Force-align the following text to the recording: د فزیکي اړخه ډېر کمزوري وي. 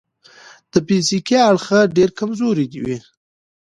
د 0.71 0.73
فزیکي 0.87 1.37
اړخه 1.49 1.79
ډېر 1.97 2.09
کمزوري 2.19 2.67
وي. 2.83 2.97